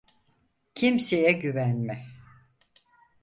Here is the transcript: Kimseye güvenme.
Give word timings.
Kimseye 0.75 1.31
güvenme. 1.31 2.05